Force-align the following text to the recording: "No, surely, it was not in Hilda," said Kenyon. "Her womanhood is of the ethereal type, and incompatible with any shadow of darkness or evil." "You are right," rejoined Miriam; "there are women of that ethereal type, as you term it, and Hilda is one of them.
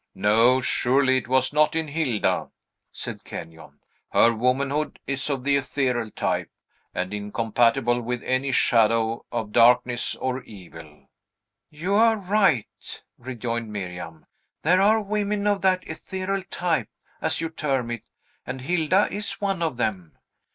"No, 0.15 0.59
surely, 0.61 1.17
it 1.17 1.27
was 1.27 1.53
not 1.53 1.75
in 1.75 1.87
Hilda," 1.87 2.49
said 2.91 3.23
Kenyon. 3.23 3.79
"Her 4.09 4.33
womanhood 4.33 4.97
is 5.05 5.29
of 5.29 5.43
the 5.43 5.55
ethereal 5.57 6.09
type, 6.09 6.49
and 6.91 7.13
incompatible 7.13 8.01
with 8.01 8.23
any 8.23 8.51
shadow 8.51 9.23
of 9.31 9.51
darkness 9.51 10.15
or 10.15 10.41
evil." 10.41 11.07
"You 11.69 11.93
are 11.93 12.17
right," 12.17 13.03
rejoined 13.19 13.71
Miriam; 13.71 14.25
"there 14.63 14.81
are 14.81 14.99
women 15.03 15.45
of 15.45 15.61
that 15.61 15.83
ethereal 15.87 16.41
type, 16.49 16.89
as 17.21 17.39
you 17.39 17.49
term 17.49 17.91
it, 17.91 18.01
and 18.43 18.61
Hilda 18.61 19.07
is 19.11 19.33
one 19.33 19.61
of 19.61 19.77
them. 19.77 20.17